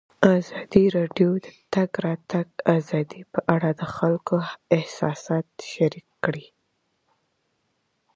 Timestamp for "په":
3.33-3.39